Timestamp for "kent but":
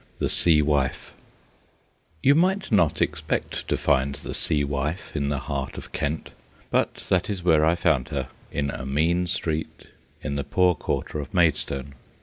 5.91-6.95